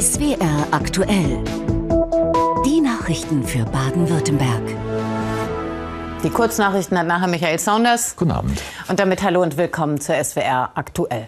[0.00, 1.42] SWR aktuell.
[2.64, 4.62] Die Nachrichten für Baden-Württemberg.
[6.22, 8.14] Die Kurznachrichten hat nachher Michael Saunders.
[8.14, 8.62] Guten Abend.
[8.86, 11.26] Und damit hallo und willkommen zur SWR aktuell.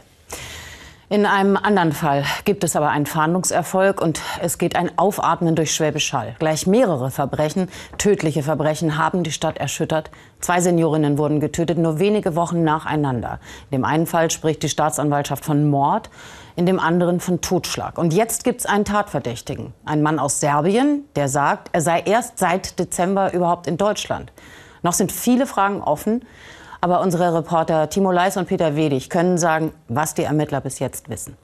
[1.09, 5.75] In einem anderen Fall gibt es aber einen Fahndungserfolg und es geht ein Aufatmen durch
[5.75, 6.37] Schwäbisch Hall.
[6.39, 7.68] Gleich mehrere Verbrechen,
[7.98, 10.12] tödliche Verbrechen, haben die Stadt erschüttert.
[10.41, 13.41] Zwei Seniorinnen wurden getötet, nur wenige Wochen nacheinander.
[13.73, 16.09] In dem einen Fall spricht die Staatsanwaltschaft von Mord,
[16.57, 17.98] in dem anderen von Totschlag.
[17.98, 22.38] Und jetzt gibt es einen Tatverdächtigen, einen Mann aus Serbien, der sagt, er sei erst
[22.38, 24.33] seit Dezember überhaupt in Deutschland.
[24.83, 26.24] Noch sind viele Fragen offen.
[26.83, 31.10] Aber unsere Reporter Timo Leis und Peter Wedig können sagen, was die Ermittler bis jetzt
[31.10, 31.37] wissen.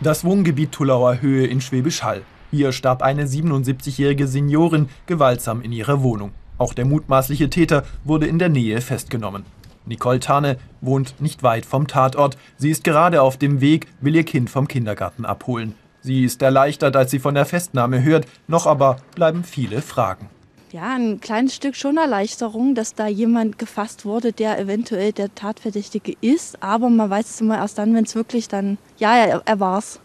[0.00, 2.22] Das Wohngebiet Tullauer Höhe in Schwäbisch Hall.
[2.50, 6.32] Hier starb eine 77-jährige Seniorin gewaltsam in ihrer Wohnung.
[6.58, 9.44] Auch der mutmaßliche Täter wurde in der Nähe festgenommen.
[9.86, 12.36] Nicole Tane wohnt nicht weit vom Tatort.
[12.56, 15.74] Sie ist gerade auf dem Weg, will ihr Kind vom Kindergarten abholen.
[16.00, 20.28] Sie ist erleichtert, als sie von der Festnahme hört, noch aber bleiben viele Fragen
[20.74, 26.16] ja, ein kleines Stück schon Erleichterung, dass da jemand gefasst wurde, der eventuell der Tatverdächtige
[26.20, 26.60] ist.
[26.64, 30.00] Aber man weiß es immer erst dann, wenn es wirklich dann, ja, er, er war's.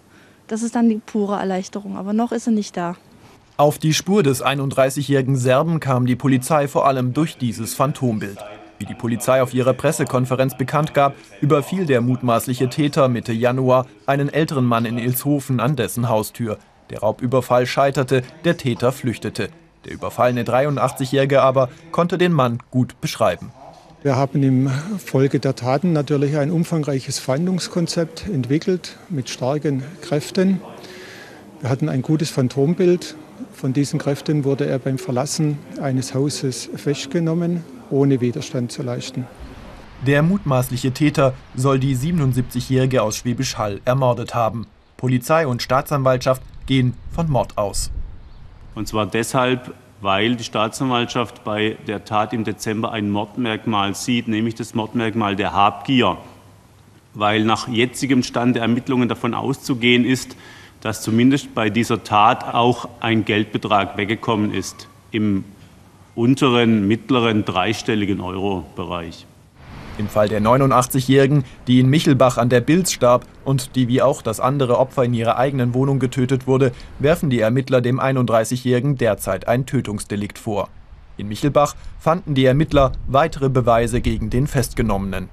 [0.45, 1.97] Das ist dann die pure Erleichterung.
[1.97, 2.95] Aber noch ist er nicht da.
[3.57, 8.37] Auf die Spur des 31-jährigen Serben kam die Polizei vor allem durch dieses Phantombild.
[8.79, 14.29] Wie die Polizei auf ihrer Pressekonferenz bekannt gab, überfiel der mutmaßliche Täter Mitte Januar einen
[14.29, 16.57] älteren Mann in Ilshofen an dessen Haustür.
[16.89, 19.49] Der Raubüberfall scheiterte, der Täter flüchtete.
[19.85, 23.51] Der überfallene 83-Jährige aber konnte den Mann gut beschreiben.
[24.01, 30.61] Wir haben im Folge der Taten natürlich ein umfangreiches Fahndungskonzept entwickelt mit starken Kräften.
[31.59, 33.15] Wir hatten ein gutes Phantombild.
[33.51, 39.25] Von diesen Kräften wurde er beim Verlassen eines Hauses festgenommen, ohne Widerstand zu leisten.
[40.05, 44.65] Der mutmaßliche Täter soll die 77-Jährige aus Schwäbisch Hall ermordet haben.
[44.95, 47.91] Polizei und Staatsanwaltschaft gehen von Mord aus.
[48.75, 54.55] Und zwar deshalb, weil die Staatsanwaltschaft bei der Tat im Dezember ein Mordmerkmal sieht, nämlich
[54.55, 56.17] das Mordmerkmal der Habgier.
[57.13, 60.37] Weil nach jetzigem Stand der Ermittlungen davon auszugehen ist,
[60.79, 65.43] dass zumindest bei dieser Tat auch ein Geldbetrag weggekommen ist im
[66.19, 69.25] unteren, mittleren, dreistelligen Euro-Bereich.
[69.97, 74.21] Im Fall der 89-Jährigen, die in Michelbach an der Bilz starb und die wie auch
[74.21, 79.47] das andere Opfer in ihrer eigenen Wohnung getötet wurde, werfen die Ermittler dem 31-Jährigen derzeit
[79.47, 80.67] ein Tötungsdelikt vor.
[81.15, 85.29] In Michelbach fanden die Ermittler weitere Beweise gegen den Festgenommenen.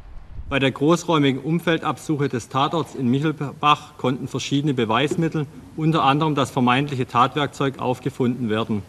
[0.48, 7.08] Bei der großräumigen Umfeldabsuche des Tatorts in Michelbach konnten verschiedene Beweismittel, unter anderem das vermeintliche
[7.08, 8.82] Tatwerkzeug, aufgefunden werden.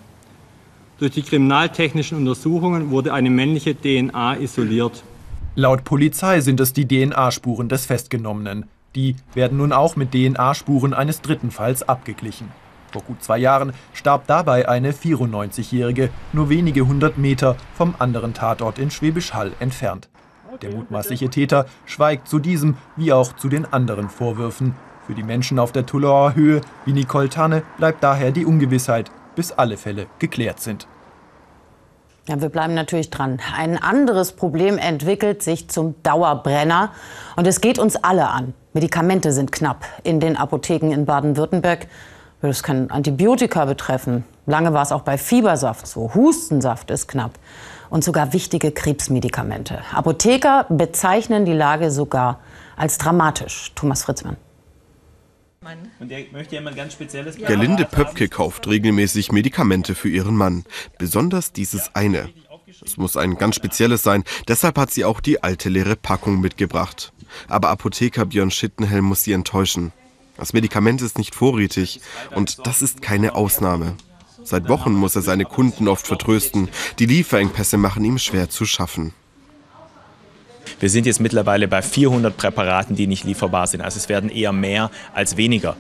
[1.00, 5.04] Durch die kriminaltechnischen Untersuchungen wurde eine männliche DNA isoliert.
[5.54, 8.66] Laut Polizei sind es die DNA-Spuren des Festgenommenen.
[8.96, 12.48] Die werden nun auch mit DNA-Spuren eines dritten Falls abgeglichen.
[12.92, 18.80] Vor gut zwei Jahren starb dabei eine 94-Jährige, nur wenige hundert Meter vom anderen Tatort
[18.80, 20.10] in Schwäbisch Hall entfernt.
[20.64, 24.74] Der mutmaßliche Täter schweigt zu diesem wie auch zu den anderen Vorwürfen.
[25.06, 29.54] Für die Menschen auf der Tullauer Höhe wie Nicole Tanne bleibt daher die Ungewissheit, bis
[29.54, 30.88] alle Fälle geklärt sind.
[32.28, 33.40] Ja, wir bleiben natürlich dran.
[33.56, 36.92] Ein anderes Problem entwickelt sich zum Dauerbrenner.
[37.38, 38.54] Und es geht uns alle an.
[38.74, 41.88] Medikamente sind knapp in den Apotheken in Baden-Württemberg.
[42.42, 44.26] Das kann Antibiotika betreffen.
[44.46, 46.14] Lange war es auch bei Fiebersaft so.
[46.14, 47.32] Hustensaft ist knapp.
[47.90, 49.80] Und sogar wichtige Krebsmedikamente.
[49.94, 52.40] Apotheker bezeichnen die Lage sogar
[52.76, 53.72] als dramatisch.
[53.76, 54.36] Thomas Fritzmann.
[56.00, 60.66] Und der möchte ja mal ganz spezielles Gerlinde Pöpke kauft regelmäßig Medikamente für ihren Mann.
[60.98, 62.30] Besonders dieses eine.
[62.86, 67.14] Es muss ein ganz spezielles sein, deshalb hat sie auch die alte leere Packung mitgebracht.
[67.48, 69.92] Aber Apotheker Björn Schittenhelm muss sie enttäuschen.
[70.38, 72.02] Das Medikament ist nicht vorrätig
[72.36, 73.96] und das ist keine Ausnahme.
[74.44, 76.70] Seit Wochen muss er seine Kunden oft vertrösten.
[77.00, 79.14] Die Lieferengpässe machen ihm schwer zu schaffen.
[80.80, 83.82] Wir sind jetzt mittlerweile bei 400 Präparaten, die nicht lieferbar sind.
[83.82, 85.76] Also es werden eher mehr als weniger.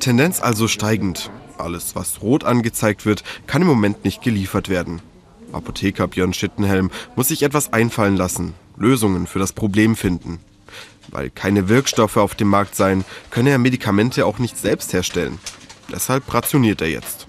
[0.00, 1.30] Tendenz also steigend.
[1.58, 5.00] Alles, was rot angezeigt wird, kann im Moment nicht geliefert werden.
[5.52, 10.40] Apotheker Björn Schittenhelm muss sich etwas einfallen lassen, Lösungen für das Problem finden.
[11.08, 15.38] Weil keine Wirkstoffe auf dem Markt seien, könne er Medikamente auch nicht selbst herstellen.
[15.92, 17.26] Deshalb rationiert er jetzt.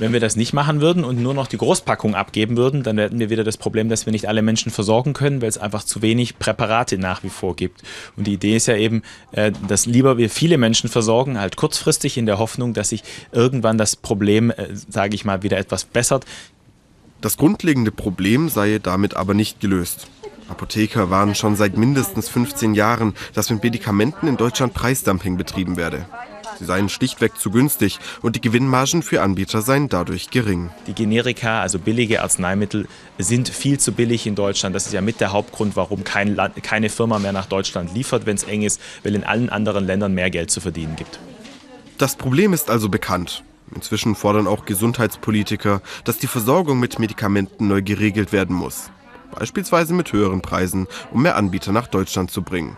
[0.00, 3.18] Wenn wir das nicht machen würden und nur noch die Großpackung abgeben würden, dann hätten
[3.18, 6.00] wir wieder das Problem, dass wir nicht alle Menschen versorgen können, weil es einfach zu
[6.00, 7.82] wenig Präparate nach wie vor gibt.
[8.16, 9.02] Und die Idee ist ja eben,
[9.32, 13.76] äh, dass lieber wir viele Menschen versorgen, halt kurzfristig in der Hoffnung, dass sich irgendwann
[13.76, 16.24] das Problem, äh, sage ich mal, wieder etwas bessert.
[17.20, 20.08] Das grundlegende Problem sei damit aber nicht gelöst.
[20.48, 26.06] Apotheker warnen schon seit mindestens 15 Jahren, dass mit Medikamenten in Deutschland Preisdumping betrieben werde.
[26.60, 30.68] Sie seien schlichtweg zu günstig und die Gewinnmargen für Anbieter seien dadurch gering.
[30.86, 32.86] Die Generika, also billige Arzneimittel,
[33.16, 34.76] sind viel zu billig in Deutschland.
[34.76, 38.26] Das ist ja mit der Hauptgrund, warum kein Land, keine Firma mehr nach Deutschland liefert,
[38.26, 41.18] wenn es eng ist, weil in allen anderen Ländern mehr Geld zu verdienen gibt.
[41.96, 43.42] Das Problem ist also bekannt.
[43.74, 48.90] Inzwischen fordern auch Gesundheitspolitiker, dass die Versorgung mit Medikamenten neu geregelt werden muss.
[49.34, 52.76] Beispielsweise mit höheren Preisen, um mehr Anbieter nach Deutschland zu bringen.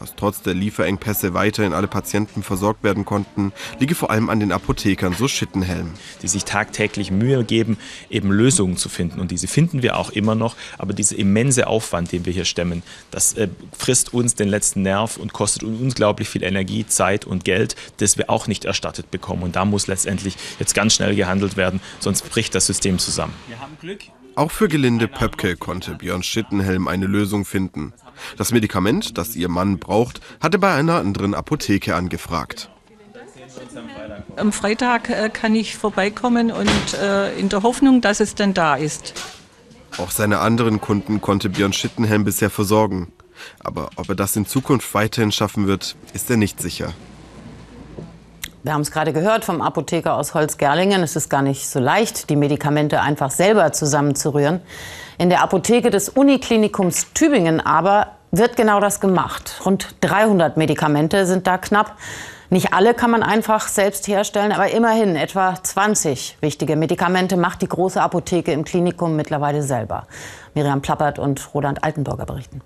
[0.00, 4.50] Dass trotz der Lieferengpässe weiterhin alle Patienten versorgt werden konnten, liege vor allem an den
[4.50, 5.92] Apothekern, so Schittenhelm.
[6.22, 7.76] Die sich tagtäglich Mühe geben,
[8.08, 9.20] eben Lösungen zu finden.
[9.20, 10.56] Und diese finden wir auch immer noch.
[10.78, 15.18] Aber dieser immense Aufwand, den wir hier stemmen, das äh, frisst uns den letzten Nerv
[15.18, 19.42] und kostet uns unglaublich viel Energie, Zeit und Geld, das wir auch nicht erstattet bekommen.
[19.42, 23.34] Und da muss letztendlich jetzt ganz schnell gehandelt werden, sonst bricht das System zusammen.
[23.48, 24.00] Wir haben Glück.
[24.36, 27.92] Auch für Gelinde Pöpke konnte Björn Schittenhelm eine Lösung finden.
[28.36, 32.70] Das Medikament, das ihr Mann braucht, hatte bei einer anderen Apotheke angefragt.
[34.36, 38.76] Am Freitag äh, kann ich vorbeikommen und äh, in der Hoffnung, dass es dann da
[38.76, 39.14] ist.
[39.98, 43.12] Auch seine anderen Kunden konnte Björn Schittenhelm bisher versorgen.
[43.58, 46.94] Aber ob er das in Zukunft weiterhin schaffen wird, ist er nicht sicher.
[48.62, 51.02] Wir haben es gerade gehört vom Apotheker aus Holzgerlingen.
[51.02, 54.60] Es ist gar nicht so leicht, die Medikamente einfach selber zusammenzurühren.
[55.16, 59.62] In der Apotheke des Uniklinikums Tübingen aber wird genau das gemacht.
[59.64, 61.96] Rund 300 Medikamente sind da knapp.
[62.50, 67.68] Nicht alle kann man einfach selbst herstellen, aber immerhin etwa 20 wichtige Medikamente macht die
[67.68, 70.06] große Apotheke im Klinikum mittlerweile selber.
[70.54, 72.60] Miriam Plappert und Roland Altenburger berichten.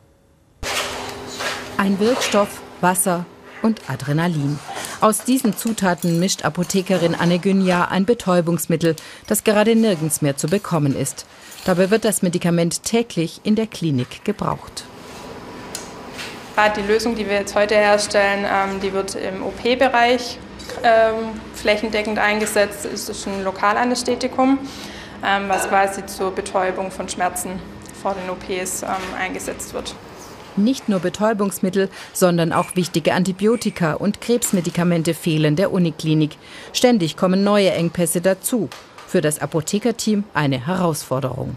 [1.77, 3.27] Ein Wirkstoff, Wasser
[3.63, 4.59] und Adrenalin.
[5.05, 8.97] Aus diesen Zutaten mischt Apothekerin Anne Günja ein Betäubungsmittel,
[9.27, 11.27] das gerade nirgends mehr zu bekommen ist.
[11.67, 14.87] Dabei wird das Medikament täglich in der Klinik gebraucht.
[16.79, 20.39] Die Lösung, die wir jetzt heute herstellen, ähm, die wird im OP-Bereich
[20.83, 22.87] ähm, flächendeckend eingesetzt.
[22.87, 24.59] Es ist ein Lokalanästhetikum,
[25.23, 27.61] ähm, was quasi zur Betäubung von Schmerzen
[28.01, 28.83] vor den OPs
[29.19, 29.95] eingesetzt wird.
[30.57, 36.37] Nicht nur Betäubungsmittel, sondern auch wichtige Antibiotika und Krebsmedikamente fehlen der Uniklinik.
[36.73, 38.69] Ständig kommen neue Engpässe dazu.
[39.07, 41.57] Für das Apothekerteam eine Herausforderung.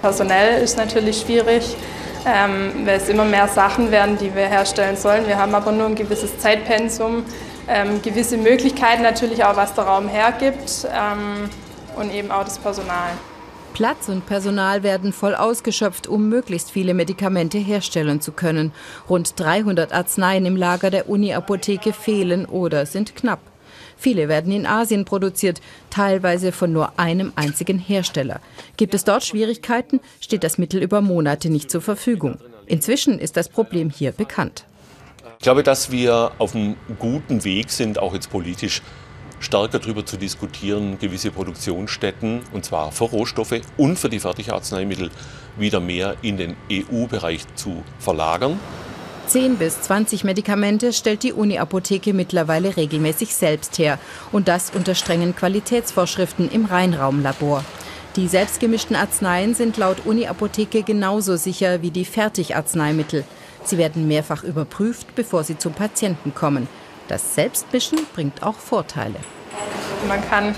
[0.00, 1.76] Personell ist natürlich schwierig,
[2.26, 5.26] ähm, weil es immer mehr Sachen werden, die wir herstellen sollen.
[5.26, 7.24] Wir haben aber nur ein gewisses Zeitpensum,
[7.68, 11.48] ähm, gewisse Möglichkeiten natürlich auch, was der Raum hergibt ähm,
[11.96, 13.10] und eben auch das Personal.
[13.74, 18.70] Platz und Personal werden voll ausgeschöpft, um möglichst viele Medikamente herstellen zu können.
[19.10, 23.40] Rund 300 Arzneien im Lager der Uni-Apotheke fehlen oder sind knapp.
[23.96, 25.60] Viele werden in Asien produziert,
[25.90, 28.40] teilweise von nur einem einzigen Hersteller.
[28.76, 32.38] Gibt es dort Schwierigkeiten, steht das Mittel über Monate nicht zur Verfügung.
[32.66, 34.66] Inzwischen ist das Problem hier bekannt.
[35.38, 38.82] Ich glaube, dass wir auf einem guten Weg sind, auch jetzt politisch
[39.44, 45.10] stärker darüber zu diskutieren, gewisse Produktionsstätten, und zwar für Rohstoffe und für die Fertigarzneimittel,
[45.56, 48.58] wieder mehr in den EU-Bereich zu verlagern.
[49.26, 53.98] 10 bis 20 Medikamente stellt die Uni-Apotheke mittlerweile regelmäßig selbst her.
[54.32, 57.64] Und das unter strengen Qualitätsvorschriften im Reinraumlabor.
[58.16, 63.24] Die selbstgemischten Arzneien sind laut Uni-Apotheke genauso sicher wie die Fertigarzneimittel.
[63.64, 66.68] Sie werden mehrfach überprüft, bevor sie zum Patienten kommen.
[67.08, 69.16] Das Selbstmischen bringt auch Vorteile.
[70.08, 70.54] Man kann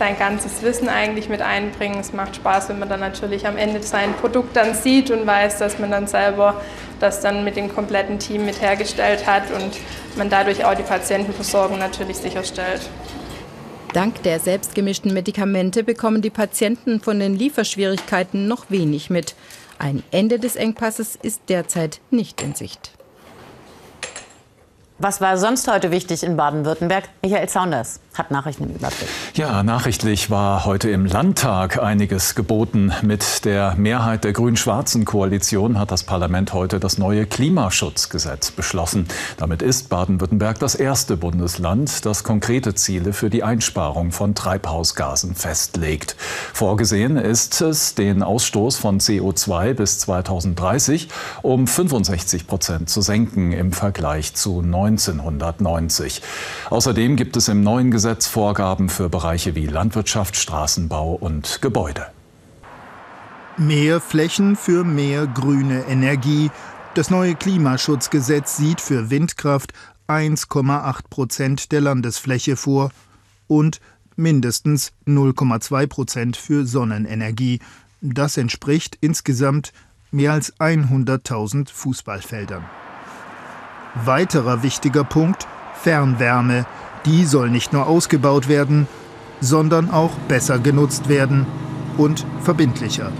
[0.00, 2.00] sein ganzes Wissen eigentlich mit einbringen.
[2.00, 5.58] Es macht Spaß, wenn man dann natürlich am Ende sein Produkt dann sieht und weiß,
[5.58, 6.60] dass man dann selber
[7.00, 9.76] das dann mit dem kompletten Team mit hergestellt hat und
[10.16, 12.80] man dadurch auch die Patientenversorgung natürlich sicherstellt.
[13.92, 19.34] Dank der selbstgemischten Medikamente bekommen die Patienten von den Lieferschwierigkeiten noch wenig mit.
[19.78, 22.92] Ein Ende des Engpasses ist derzeit nicht in Sicht.
[25.02, 27.04] Was war sonst heute wichtig in Baden-Württemberg?
[27.22, 29.08] Michael Saunders hat Nachrichten im Überblick.
[29.32, 32.92] Ja, nachrichtlich war heute im Landtag einiges geboten.
[33.00, 39.06] Mit der Mehrheit der grün-schwarzen Koalition hat das Parlament heute das neue Klimaschutzgesetz beschlossen.
[39.38, 46.14] Damit ist Baden-Württemberg das erste Bundesland, das konkrete Ziele für die Einsparung von Treibhausgasen festlegt.
[46.52, 51.08] Vorgesehen ist es, den Ausstoß von CO2 bis 2030
[51.40, 56.20] um 65 Prozent zu senken im Vergleich zu 1990.
[56.68, 62.08] Außerdem gibt es im neuen Gesetz Vorgaben für Bereiche wie Landwirtschaft, Straßenbau und Gebäude.
[63.56, 66.50] Mehr Flächen für mehr grüne Energie.
[66.94, 69.74] Das neue Klimaschutzgesetz sieht für Windkraft
[70.08, 72.90] 1,8 Prozent der Landesfläche vor
[73.46, 73.80] und
[74.16, 77.60] mindestens 0,2 Prozent für Sonnenenergie.
[78.00, 79.72] Das entspricht insgesamt
[80.10, 82.64] mehr als 100.000 Fußballfeldern.
[84.04, 85.46] Weiterer wichtiger Punkt
[85.80, 86.66] Fernwärme.
[87.06, 88.86] Die soll nicht nur ausgebaut werden,
[89.40, 91.46] sondern auch besser genutzt werden
[91.96, 93.10] und verbindlicher.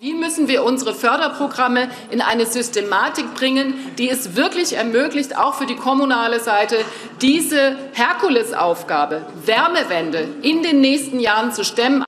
[0.00, 5.66] Wie müssen wir unsere Förderprogramme in eine Systematik bringen, die es wirklich ermöglicht, auch für
[5.66, 6.76] die kommunale Seite,
[7.20, 12.04] diese Herkulesaufgabe, Wärmewende in den nächsten Jahren zu stemmen?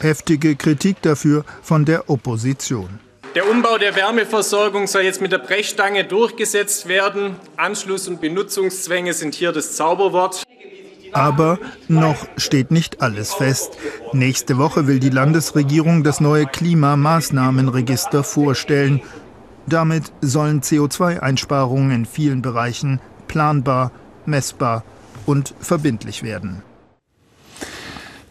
[0.00, 2.98] Heftige Kritik dafür von der Opposition.
[3.34, 7.36] Der Umbau der Wärmeversorgung soll jetzt mit der Brechstange durchgesetzt werden.
[7.56, 10.42] Anschluss- und Benutzungszwänge sind hier das Zauberwort.
[11.12, 11.58] Aber
[11.88, 13.78] noch steht nicht alles fest.
[14.12, 19.00] Nächste Woche will die Landesregierung das neue Klimamaßnahmenregister vorstellen.
[19.66, 23.92] Damit sollen CO2-Einsparungen in vielen Bereichen planbar,
[24.26, 24.84] messbar
[25.24, 26.62] und verbindlich werden.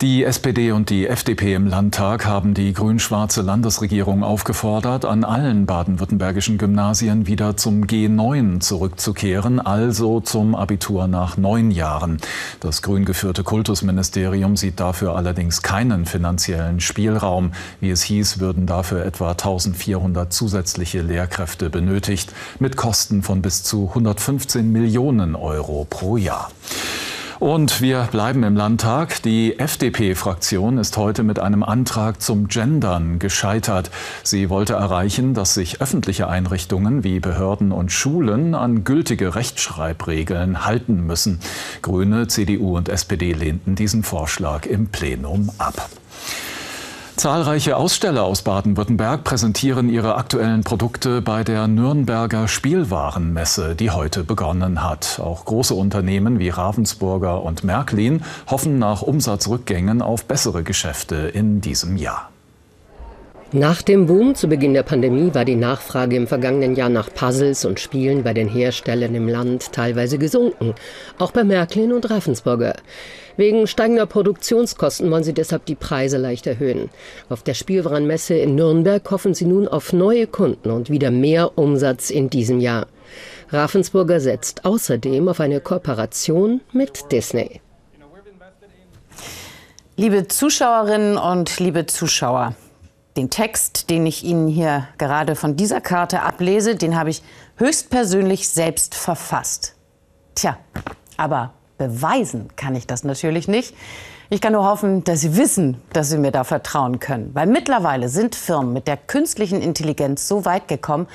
[0.02, 6.58] Die SPD und die FDP im Landtag haben die grün-schwarze Landesregierung aufgefordert, an allen baden-württembergischen
[6.58, 12.18] Gymnasien wieder zum G9 zurückzukehren, also zum Abitur nach neun Jahren.
[12.62, 17.52] Das grün geführte Kultusministerium sieht dafür allerdings keinen finanziellen Spielraum.
[17.80, 23.90] Wie es hieß, würden dafür etwa 1400 zusätzliche Lehrkräfte benötigt, mit Kosten von bis zu
[23.90, 26.50] 115 Millionen Euro pro Jahr.
[27.42, 29.24] Und wir bleiben im Landtag.
[29.24, 33.90] Die FDP-Fraktion ist heute mit einem Antrag zum Gendern gescheitert.
[34.22, 41.08] Sie wollte erreichen, dass sich öffentliche Einrichtungen wie Behörden und Schulen an gültige Rechtschreibregeln halten
[41.08, 41.40] müssen.
[41.82, 45.90] Grüne, CDU und SPD lehnten diesen Vorschlag im Plenum ab.
[47.18, 54.84] Zahlreiche Aussteller aus Baden-Württemberg präsentieren ihre aktuellen Produkte bei der Nürnberger Spielwarenmesse, die heute begonnen
[54.84, 55.20] hat.
[55.24, 61.98] Auch große Unternehmen wie Ravensburger und Märklin hoffen nach Umsatzrückgängen auf bessere Geschäfte in diesem
[61.98, 62.32] Jahr.
[63.54, 67.66] Nach dem Boom zu Beginn der Pandemie war die Nachfrage im vergangenen Jahr nach Puzzles
[67.66, 70.74] und Spielen bei den Herstellern im Land teilweise gesunken,
[71.20, 72.76] auch bei Märklin und Ravensburger.
[73.42, 76.92] Wegen steigender Produktionskosten wollen sie deshalb die Preise leicht erhöhen.
[77.28, 82.12] Auf der Spielwarenmesse in Nürnberg hoffen sie nun auf neue Kunden und wieder mehr Umsatz
[82.12, 82.86] in diesem Jahr.
[83.50, 87.62] Ravensburger setzt außerdem auf eine Kooperation mit Disney.
[89.96, 92.54] Liebe Zuschauerinnen und liebe Zuschauer,
[93.18, 97.24] den Text, den ich Ihnen hier gerade von dieser Karte ablese, den habe ich
[97.58, 99.74] höchstpersönlich selbst verfasst.
[100.36, 100.60] Tja,
[101.18, 103.76] aber beweisen kann ich das natürlich nicht.
[104.30, 107.32] Ich kann nur hoffen, dass Sie wissen, dass Sie mir da vertrauen können.
[107.34, 111.08] Weil mittlerweile sind Firmen mit der künstlichen Intelligenz so weit gekommen,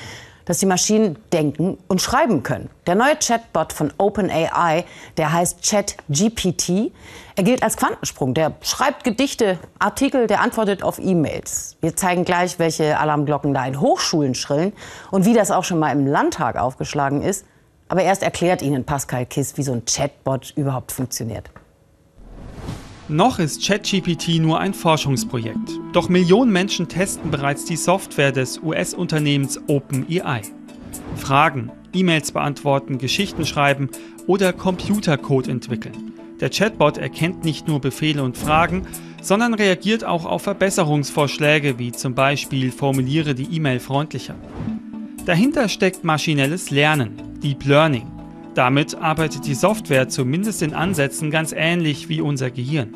[0.45, 2.69] dass die Maschinen denken und schreiben können.
[2.89, 4.85] Der neue Chatbot von OpenAI,
[5.17, 6.93] der heißt ChatGPT,
[7.37, 8.35] er gilt als Quantensprung.
[8.35, 11.77] Der schreibt Gedichte, Artikel, der antwortet auf E-Mails.
[11.81, 14.73] Wir zeigen gleich, welche Alarmglocken da in Hochschulen schrillen
[15.13, 17.45] und wie das auch schon mal im Landtag aufgeschlagen ist.
[17.89, 21.51] Aber erst erklärt Ihnen Pascal Kiss, wie so ein Chatbot überhaupt funktioniert.
[23.09, 25.79] Noch ist ChatGPT nur ein Forschungsprojekt.
[25.93, 30.43] Doch Millionen Menschen testen bereits die Software des US-Unternehmens OpenAI.
[31.15, 33.91] Fragen, E-Mails beantworten, Geschichten schreiben
[34.27, 36.15] oder Computercode entwickeln.
[36.41, 38.87] Der Chatbot erkennt nicht nur Befehle und Fragen,
[39.23, 44.35] sondern reagiert auch auf Verbesserungsvorschläge wie zum Beispiel formuliere die E-Mail freundlicher.
[45.25, 48.11] Dahinter steckt maschinelles Lernen, Deep Learning.
[48.55, 52.95] Damit arbeitet die Software zumindest in Ansätzen ganz ähnlich wie unser Gehirn.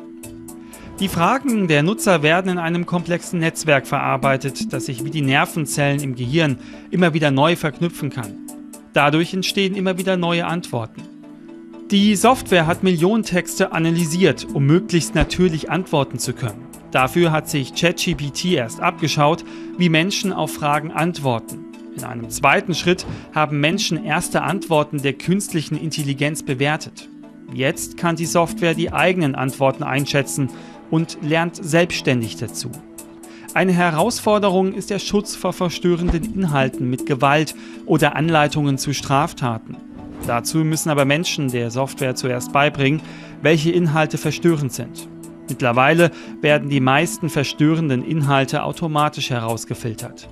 [0.99, 6.01] Die Fragen der Nutzer werden in einem komplexen Netzwerk verarbeitet, das sich wie die Nervenzellen
[6.01, 6.59] im Gehirn
[6.91, 8.35] immer wieder neu verknüpfen kann.
[8.93, 11.01] Dadurch entstehen immer wieder neue Antworten.
[11.89, 16.67] Die Software hat Millionen Texte analysiert, um möglichst natürlich antworten zu können.
[16.91, 19.43] Dafür hat sich ChatGPT erst abgeschaut,
[19.77, 21.65] wie Menschen auf Fragen antworten.
[21.95, 27.09] In einem zweiten Schritt haben Menschen erste Antworten der künstlichen Intelligenz bewertet.
[27.53, 30.49] Jetzt kann die Software die eigenen Antworten einschätzen
[30.89, 32.71] und lernt selbstständig dazu.
[33.53, 37.53] Eine Herausforderung ist der Schutz vor verstörenden Inhalten mit Gewalt
[37.85, 39.75] oder Anleitungen zu Straftaten.
[40.25, 43.01] Dazu müssen aber Menschen der Software zuerst beibringen,
[43.41, 45.09] welche Inhalte verstörend sind.
[45.49, 50.29] Mittlerweile werden die meisten verstörenden Inhalte automatisch herausgefiltert.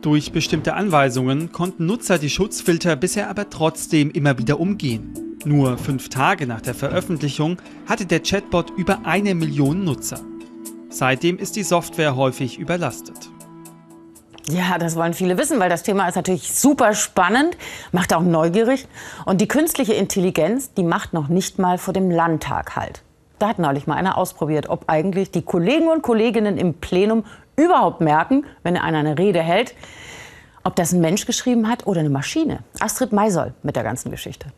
[0.00, 5.12] Durch bestimmte Anweisungen konnten Nutzer die Schutzfilter bisher aber trotzdem immer wieder umgehen.
[5.44, 7.56] Nur fünf Tage nach der Veröffentlichung
[7.88, 10.20] hatte der Chatbot über eine Million Nutzer.
[10.88, 13.30] Seitdem ist die Software häufig überlastet.
[14.48, 17.56] Ja, das wollen viele wissen, weil das Thema ist natürlich super spannend,
[17.90, 18.86] macht auch neugierig.
[19.26, 23.02] Und die künstliche Intelligenz, die macht noch nicht mal vor dem Landtag halt.
[23.38, 27.24] Da hat neulich mal einer ausprobiert, ob eigentlich die Kollegen und Kolleginnen im Plenum
[27.58, 29.74] überhaupt merken, wenn einer eine Rede hält,
[30.64, 32.60] ob das ein Mensch geschrieben hat oder eine Maschine.
[32.80, 34.52] Astrid Maisoll mit der ganzen Geschichte.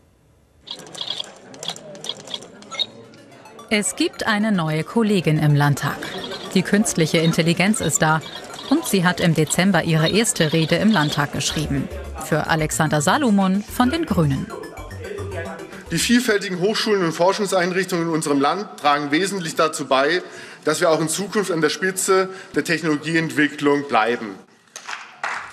[3.71, 5.99] Es gibt eine neue Kollegin im Landtag.
[6.55, 8.21] Die künstliche Intelligenz ist da
[8.69, 11.89] und sie hat im Dezember ihre erste Rede im Landtag geschrieben.
[12.25, 14.47] Für Alexander Salomon von den Grünen.
[15.91, 20.23] Die vielfältigen Hochschulen und Forschungseinrichtungen in unserem Land tragen wesentlich dazu bei,
[20.65, 24.35] dass wir auch in Zukunft an der Spitze der Technologieentwicklung bleiben.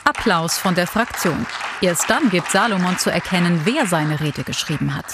[0.04, 1.46] Applaus von der Fraktion.
[1.82, 5.06] Erst dann gibt Salomon zu erkennen, wer seine Rede geschrieben hat.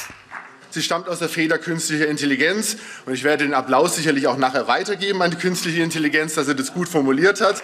[0.69, 4.67] Sie stammt aus der Feder künstlicher Intelligenz und ich werde den Applaus sicherlich auch nachher
[4.67, 7.61] weitergeben an die künstliche Intelligenz, dass sie das gut formuliert hat.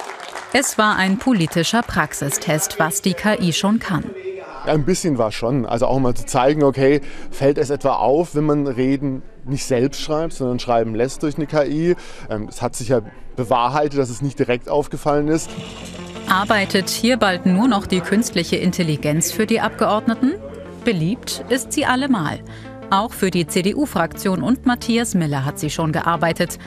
[0.54, 4.04] Es war ein politischer Praxistest, was die KI schon kann.
[4.66, 5.66] Ein bisschen war schon.
[5.66, 7.01] Also auch mal zu zeigen, okay,
[7.32, 11.48] fällt es etwa auf, wenn man Reden nicht selbst schreibt, sondern schreiben lässt durch eine
[11.48, 11.96] KI.
[12.30, 13.01] Ähm, es hat sich ja
[13.36, 15.50] bewahrheitet, dass es nicht direkt aufgefallen ist.
[16.28, 20.34] Arbeitet hier bald nur noch die künstliche Intelligenz für die Abgeordneten?
[20.86, 22.39] Beliebt ist sie allemal.
[22.92, 26.58] Auch für die CDU-Fraktion und Matthias Miller hat sie schon gearbeitet.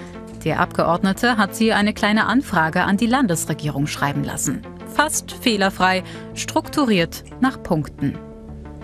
[0.44, 4.62] Der Abgeordnete hat sie eine kleine Anfrage an die Landesregierung schreiben lassen.
[4.92, 6.02] Fast fehlerfrei,
[6.34, 8.18] strukturiert nach Punkten.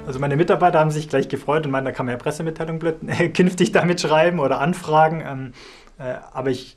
[0.06, 2.80] Also meine Mitarbeiter haben sich gleich gefreut und meinen, da kann man ja Pressemitteilungen
[3.34, 5.22] künftig damit schreiben oder anfragen.
[5.26, 5.52] Ähm,
[5.98, 6.76] äh, aber ich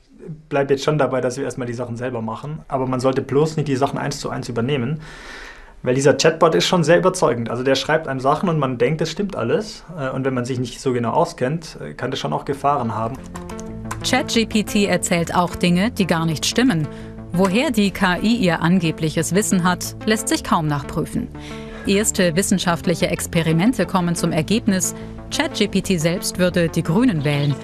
[0.50, 2.62] bleibe jetzt schon dabei, dass wir erstmal die Sachen selber machen.
[2.68, 5.00] Aber man sollte bloß nicht die Sachen eins zu eins übernehmen.
[5.84, 7.50] Weil dieser Chatbot ist schon sehr überzeugend.
[7.50, 9.84] Also der schreibt einem Sachen und man denkt, das stimmt alles.
[9.98, 12.96] Äh, und wenn man sich nicht so genau auskennt, äh, kann das schon auch Gefahren
[12.96, 13.18] haben.
[14.04, 16.88] ChatGPT erzählt auch Dinge, die gar nicht stimmen.
[17.34, 21.30] Woher die KI ihr angebliches Wissen hat, lässt sich kaum nachprüfen.
[21.88, 24.94] Erste wissenschaftliche Experimente kommen zum Ergebnis,
[25.36, 27.56] ChatGPT selbst würde die Grünen wählen.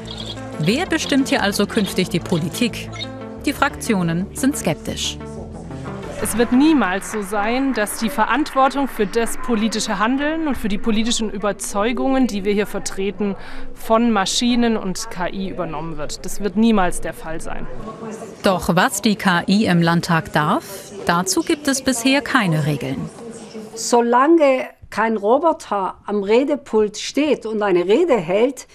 [0.59, 2.89] Wer bestimmt hier also künftig die Politik?
[3.45, 5.17] Die Fraktionen sind skeptisch.
[6.19, 10.79] Es wird niemals so sein, dass die Verantwortung für das politische Handeln und für die
[10.79, 13.35] politischen Überzeugungen, die wir hier vertreten,
[13.75, 16.25] von Maschinen und KI übernommen wird.
[16.25, 17.67] Das wird niemals der Fall sein.
[18.43, 23.09] Doch was die KI im Landtag darf, dazu gibt es bisher keine Regeln.
[23.75, 28.67] Solange kein Roboter am Redepult steht und eine Rede hält,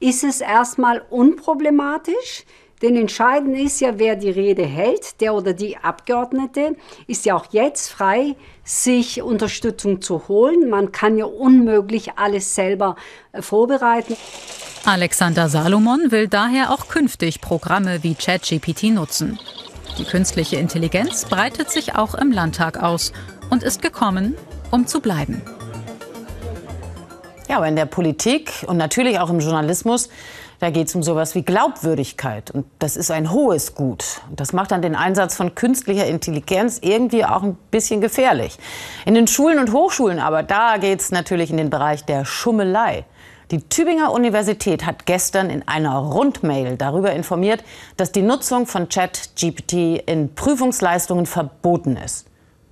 [0.00, 2.44] ist es erstmal unproblematisch.
[2.82, 7.46] Denn entscheidend ist ja, wer die Rede hält, der oder die Abgeordnete ist ja auch
[7.50, 10.70] jetzt frei, sich Unterstützung zu holen.
[10.70, 12.96] Man kann ja unmöglich alles selber
[13.32, 14.16] äh, vorbereiten.
[14.86, 19.38] Alexander Salomon will daher auch künftig Programme wie ChatGPT nutzen.
[19.98, 23.12] Die künstliche Intelligenz breitet sich auch im Landtag aus
[23.50, 24.36] und ist gekommen,
[24.70, 25.42] um zu bleiben.
[27.50, 30.08] Ja, aber in der Politik und natürlich auch im Journalismus
[30.60, 32.50] da geht es um sowas wie Glaubwürdigkeit.
[32.50, 34.20] Und das ist ein hohes Gut.
[34.28, 38.58] Und das macht dann den Einsatz von künstlicher Intelligenz irgendwie auch ein bisschen gefährlich.
[39.06, 43.04] In den Schulen und Hochschulen aber, da geht es natürlich in den Bereich der Schummelei.
[43.50, 47.64] Die Tübinger Universität hat gestern in einer Rundmail darüber informiert,
[47.96, 52.26] dass die Nutzung von ChatGPT in Prüfungsleistungen verboten ist.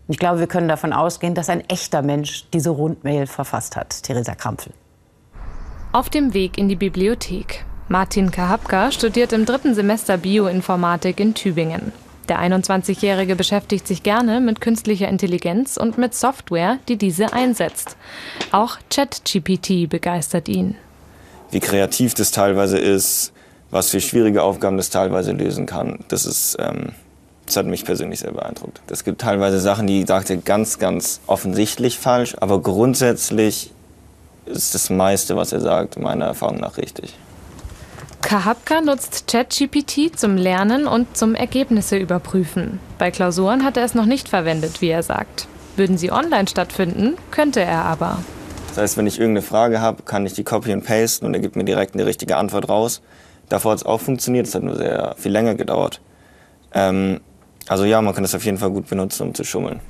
[0.07, 4.03] Ich glaube, wir können davon ausgehen, dass ein echter Mensch diese Rundmail verfasst hat.
[4.03, 4.73] Theresa Krampfel.
[5.93, 7.65] Auf dem Weg in die Bibliothek.
[7.91, 11.93] Martin Kahapka studiert im dritten Semester Bioinformatik in Tübingen.
[12.29, 17.97] Der 21-Jährige beschäftigt sich gerne mit künstlicher Intelligenz und mit Software, die diese einsetzt.
[18.53, 20.75] Auch ChatGPT begeistert ihn.
[21.51, 23.33] Wie kreativ das teilweise ist,
[23.71, 26.93] was für schwierige Aufgaben das teilweise lösen kann, das ist, ähm,
[27.47, 28.83] das hat mich persönlich sehr beeindruckt.
[28.91, 33.73] Es gibt teilweise Sachen, die sagte ganz, ganz offensichtlich falsch, aber grundsätzlich
[34.45, 37.15] ist das meiste, was er sagt, meiner Erfahrung nach richtig.
[38.29, 42.79] Kahapka nutzt ChatGPT zum Lernen und zum Ergebnisse überprüfen.
[42.99, 45.49] Bei Klausuren hat er es noch nicht verwendet, wie er sagt.
[45.77, 48.19] Würden sie online stattfinden, könnte er aber.
[48.69, 51.41] Das heißt, wenn ich irgendeine Frage habe, kann ich die copy und pasten und er
[51.41, 53.01] gibt mir direkt eine richtige Antwort raus.
[53.49, 56.03] Davor hat es auch funktioniert, es hat nur sehr viel länger gedauert.
[56.75, 57.21] Ähm,
[57.67, 59.81] also ja, man kann es auf jeden Fall gut benutzen, um zu schummeln.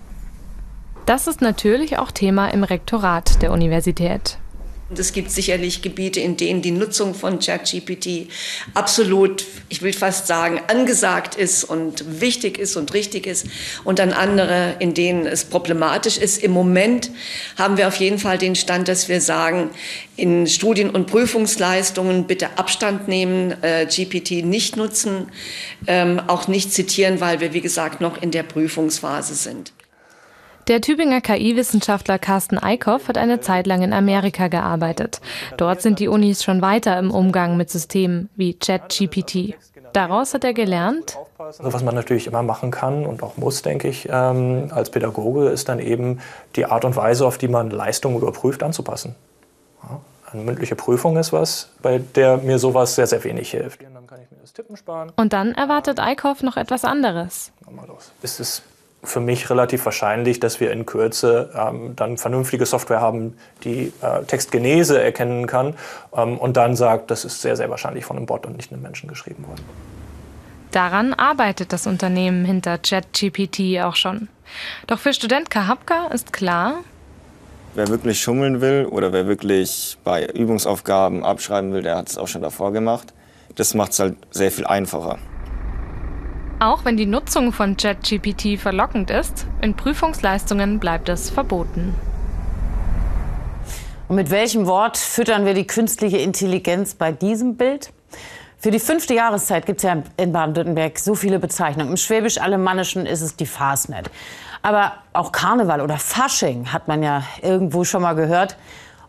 [1.07, 4.39] Das ist natürlich auch Thema im Rektorat der Universität.
[4.91, 8.29] Und es gibt sicherlich Gebiete, in denen die Nutzung von ChatGPT
[8.73, 13.47] absolut, ich will fast sagen, angesagt ist und wichtig ist und richtig ist.
[13.85, 16.43] Und dann andere, in denen es problematisch ist.
[16.43, 17.11] Im Moment
[17.59, 19.69] haben wir auf jeden Fall den Stand, dass wir sagen,
[20.17, 25.29] in Studien- und Prüfungsleistungen bitte Abstand nehmen, äh, GPT nicht nutzen,
[25.87, 29.73] ähm, auch nicht zitieren, weil wir, wie gesagt, noch in der Prüfungsphase sind.
[30.69, 35.23] Der Tübinger KI-Wissenschaftler Carsten Eickhoff hat eine Zeit lang in Amerika gearbeitet.
[35.57, 39.55] Dort sind die Unis schon weiter im Umgang mit Systemen wie ChatGPT.
[39.95, 43.89] Daraus hat er gelernt, also was man natürlich immer machen kann und auch muss, denke
[43.89, 46.21] ich, ähm, als Pädagoge, ist dann eben
[46.55, 49.15] die Art und Weise, auf die man Leistungen überprüft, anzupassen.
[49.83, 50.01] Ja,
[50.31, 53.81] Eine mündliche Prüfung ist was, bei der mir sowas sehr, sehr wenig hilft.
[55.17, 57.53] Und dann erwartet Eickhoff noch etwas anderes.
[58.21, 58.63] Es ist
[59.03, 64.25] für mich relativ wahrscheinlich, dass wir in Kürze ähm, dann vernünftige Software haben, die äh,
[64.25, 65.75] Textgenese erkennen kann
[66.17, 68.83] ähm, und dann sagt, das ist sehr, sehr wahrscheinlich von einem Bot und nicht einem
[68.83, 69.65] Menschen geschrieben worden.
[70.73, 74.29] Daran arbeitet das Unternehmen hinter ChatGPT auch schon.
[74.87, 76.81] Doch für Student Kahapka ist klar,
[77.75, 82.29] wer wirklich schummeln will oder wer wirklich bei Übungsaufgaben abschreiben will, der hat es auch
[82.29, 83.15] schon davor gemacht.
[83.55, 85.19] Das macht es halt sehr viel einfacher.
[86.61, 91.95] Auch wenn die Nutzung von ChatGPT verlockend ist, in Prüfungsleistungen bleibt es verboten.
[94.09, 97.93] Und mit welchem Wort füttern wir die künstliche Intelligenz bei diesem Bild?
[98.59, 101.93] Für die fünfte Jahreszeit gibt es ja in Baden-Württemberg so viele Bezeichnungen.
[101.93, 104.11] Im Schwäbisch-Alemannischen ist es die Fastnet.
[104.61, 108.57] Aber auch Karneval oder Fasching hat man ja irgendwo schon mal gehört.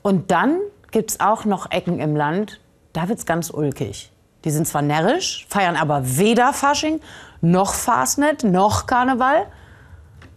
[0.04, 0.60] Und dann
[0.92, 2.60] gibt es auch noch Ecken im Land,
[2.94, 4.12] da wird es ganz ulkig.
[4.46, 7.02] Die sind zwar närrisch, feiern aber weder Fasching
[7.42, 9.48] noch Fastnet noch Karneval.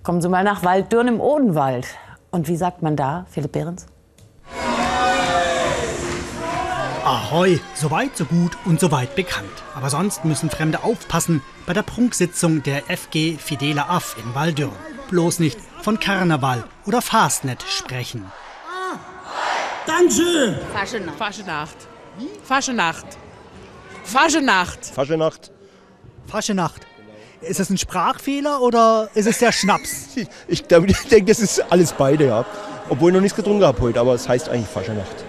[0.03, 1.87] Kommen Sie mal nach Walddürn im Odenwald.
[2.31, 3.87] Und wie sagt man da, Philipp Behrens?
[7.05, 9.51] Ahoi, so weit, so gut und so weit bekannt.
[9.75, 14.73] Aber sonst müssen Fremde aufpassen bei der Prunksitzung der FG Fidela Aff in Walldürn.
[15.11, 18.31] Bloß nicht von Karneval oder Fastnet sprechen.
[18.69, 18.99] Ah,
[19.87, 20.57] Dankeschön!
[20.73, 21.19] Faschenacht.
[21.19, 21.77] Faschenacht.
[22.45, 23.07] Faschenacht.
[24.05, 24.85] Faschenacht.
[24.87, 25.51] Faschenacht.
[26.29, 26.92] Faschenacht.
[27.43, 30.09] Ist das ein Sprachfehler oder ist es der Schnaps?
[30.17, 32.45] ich, ich denke, das ist alles beide, ja.
[32.89, 35.25] Obwohl ich noch nichts getrunken habe heute, aber es heißt eigentlich Faschenacht.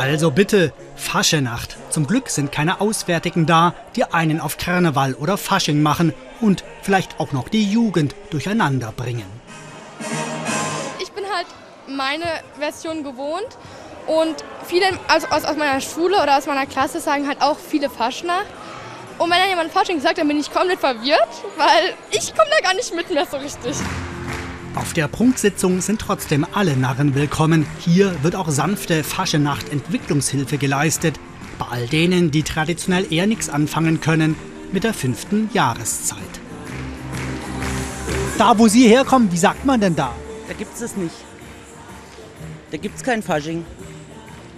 [0.00, 1.76] Also bitte, Faschenacht.
[1.90, 7.18] Zum Glück sind keine Auswärtigen da, die einen auf Karneval oder Fasching machen und vielleicht
[7.18, 9.26] auch noch die Jugend durcheinander bringen.
[11.00, 11.46] Ich bin halt
[11.88, 12.26] meine
[12.58, 13.58] Version gewohnt
[14.06, 17.90] und viele also aus, aus meiner Schule oder aus meiner Klasse sagen halt auch viele
[17.90, 18.46] Faschnacht.
[19.18, 22.66] Und wenn dann jemand Fasching sagt, dann bin ich komplett verwirrt, weil ich komme da
[22.66, 23.76] gar nicht mit mehr so richtig.
[24.74, 27.64] Auf der Prunksitzung sind trotzdem alle Narren willkommen.
[27.78, 31.20] Hier wird auch sanfte Faschenacht Entwicklungshilfe geleistet.
[31.60, 34.34] Bei all denen, die traditionell eher nichts anfangen können
[34.72, 36.18] mit der fünften Jahreszeit.
[38.36, 40.12] Da, wo Sie herkommen, wie sagt man denn da?
[40.48, 41.14] Da gibt es es nicht.
[42.72, 43.64] Da gibt es kein Fasching,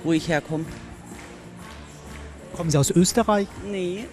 [0.02, 0.64] wo ich herkomme.
[2.56, 3.48] Kommen Sie aus Österreich?
[3.70, 4.06] Nee.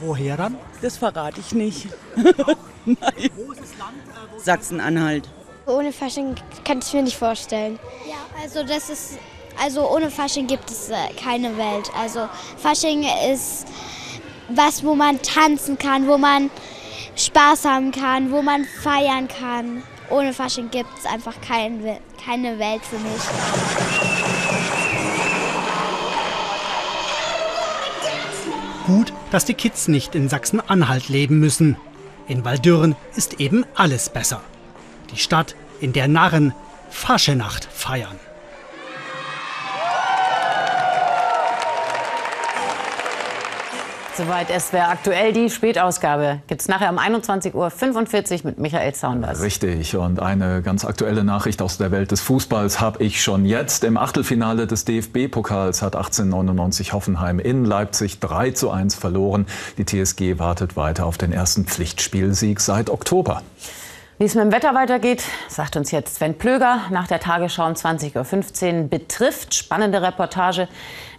[0.00, 0.56] Woher dann?
[0.82, 1.88] Das verrate ich nicht.
[2.16, 2.96] Nein.
[2.96, 3.94] Großes Land?
[4.38, 5.28] Sachsen-Anhalt.
[5.66, 7.78] Ohne Fasching kann ich mir nicht vorstellen.
[8.06, 9.18] Ja, also das ist,
[9.62, 11.90] also ohne Fasching gibt es äh, keine Welt.
[11.98, 13.66] Also Fasching ist
[14.48, 16.50] was, wo man tanzen kann, wo man
[17.16, 19.82] Spaß haben kann, wo man feiern kann.
[20.10, 23.22] Ohne Fasching gibt es einfach kein, keine Welt für mich.
[28.86, 31.76] Gut, dass die Kids nicht in Sachsen-Anhalt leben müssen.
[32.28, 34.40] In Waldürn ist eben alles besser.
[35.10, 36.54] Die Stadt, in der Narren
[36.88, 38.20] Faschenacht feiern.
[44.16, 46.40] Soweit es wäre aktuell die Spätausgabe.
[46.46, 49.42] Gibt es nachher um 21.45 Uhr mit Michael Saunders.
[49.42, 49.96] Richtig.
[49.96, 53.82] Und eine ganz aktuelle Nachricht aus der Welt des Fußballs habe ich schon jetzt.
[53.82, 59.46] Im Achtelfinale des DFB-Pokals hat 1899 Hoffenheim in Leipzig 3 zu 1 verloren.
[59.78, 63.42] Die TSG wartet weiter auf den ersten Pflichtspielsieg seit Oktober.
[64.16, 67.72] Wie es mit dem Wetter weitergeht, sagt uns jetzt Sven Plöger nach der Tagesschau um
[67.72, 68.88] 20.15 Uhr.
[68.88, 70.68] Betrifft spannende Reportage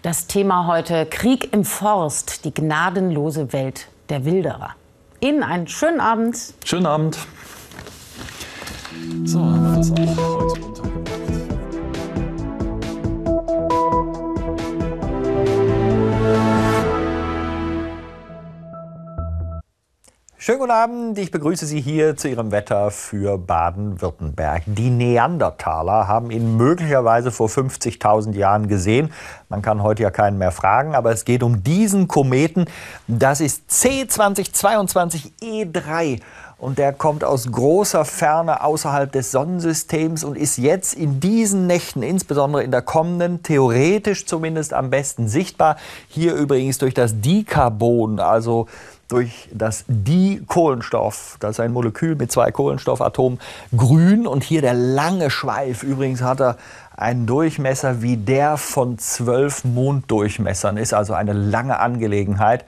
[0.02, 4.76] das Thema heute Krieg im Forst, die gnadenlose Welt der Wilderer.
[5.20, 6.38] Ihnen einen schönen Abend.
[6.64, 7.18] Schönen Abend.
[9.26, 11.15] So, haben wir das auch heute untergebracht.
[20.46, 24.62] Schönen guten Abend, ich begrüße Sie hier zu Ihrem Wetter für Baden-Württemberg.
[24.68, 29.12] Die Neandertaler haben ihn möglicherweise vor 50.000 Jahren gesehen.
[29.50, 32.66] Man kann heute ja keinen mehr fragen, aber es geht um diesen Kometen.
[33.08, 36.20] Das ist C2022E3
[36.58, 42.02] und der kommt aus großer Ferne außerhalb des Sonnensystems und ist jetzt in diesen Nächten,
[42.02, 45.76] insbesondere in der kommenden, theoretisch zumindest am besten sichtbar.
[46.08, 48.68] Hier übrigens durch das Dicarbon, also
[49.08, 53.40] durch das Dikohlenstoff, das ist ein Molekül mit zwei Kohlenstoffatomen,
[53.76, 54.26] grün.
[54.28, 55.84] Und hier der lange Schweif.
[55.84, 56.58] Übrigens hat er
[56.96, 60.78] einen Durchmesser wie der von zwölf Monddurchmessern.
[60.78, 62.66] Ist also eine lange Angelegenheit.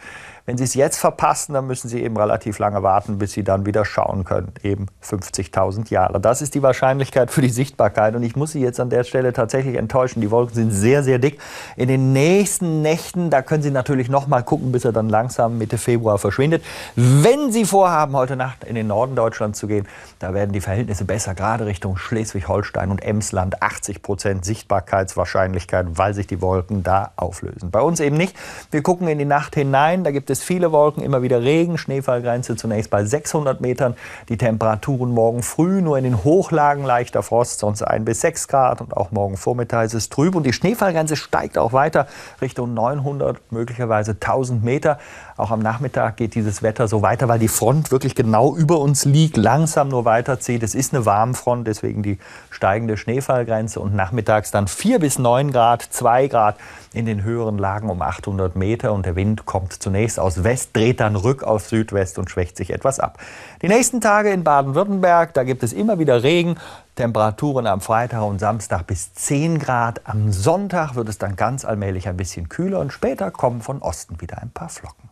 [0.47, 3.65] Wenn Sie es jetzt verpassen, dann müssen Sie eben relativ lange warten, bis Sie dann
[3.65, 4.53] wieder schauen können.
[4.63, 6.21] Eben 50.000 Jahre.
[6.21, 8.15] Das ist die Wahrscheinlichkeit für die Sichtbarkeit.
[8.15, 10.21] Und ich muss Sie jetzt an der Stelle tatsächlich enttäuschen.
[10.21, 11.41] Die Wolken sind sehr, sehr dick.
[11.75, 15.57] In den nächsten Nächten, da können Sie natürlich noch mal gucken, bis er dann langsam
[15.57, 16.63] Mitte Februar verschwindet.
[16.95, 19.85] Wenn Sie vorhaben, heute Nacht in den Norden Deutschlands zu gehen,
[20.19, 23.61] da werden die Verhältnisse besser, gerade Richtung Schleswig-Holstein und Emsland.
[23.61, 27.69] 80 Prozent Sichtbarkeitswahrscheinlichkeit, weil sich die Wolken da auflösen.
[27.69, 28.33] Bei uns eben nicht.
[28.71, 30.05] Wir gucken in die Nacht hinein.
[30.05, 31.77] Da gibt es viele Wolken, immer wieder Regen.
[31.77, 33.95] Schneefallgrenze zunächst bei 600 Metern.
[34.29, 38.81] Die Temperaturen morgen früh nur in den Hochlagen leichter Frost, sonst 1 bis 6 Grad.
[38.81, 40.35] Und auch morgen Vormittag ist es trüb.
[40.35, 42.07] Und die Schneefallgrenze steigt auch weiter
[42.41, 44.99] Richtung 900, möglicherweise 1000 Meter.
[45.37, 49.05] Auch am Nachmittag geht dieses Wetter so weiter, weil die Front wirklich genau über uns
[49.05, 50.63] liegt, langsam nur weiterzieht.
[50.63, 52.17] Es ist eine Warmfront, deswegen die
[52.49, 56.55] steigende Schneefallgrenze und nachmittags dann 4 bis 9 Grad, 2 Grad
[56.93, 60.99] in den höheren Lagen um 800 Meter und der Wind kommt zunächst aus West, dreht
[60.99, 63.17] dann rück auf Südwest und schwächt sich etwas ab.
[63.61, 66.57] Die nächsten Tage in Baden-Württemberg, da gibt es immer wieder Regen,
[66.95, 70.01] Temperaturen am Freitag und Samstag bis 10 Grad.
[70.03, 74.19] Am Sonntag wird es dann ganz allmählich ein bisschen kühler und später kommen von Osten
[74.19, 75.06] wieder ein paar Flocken.